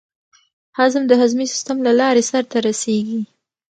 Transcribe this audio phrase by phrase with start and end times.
[0.77, 3.21] هضم د هضمي سیستم له لارې سر ته رسېږي.